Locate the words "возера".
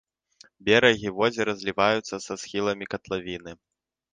1.19-1.55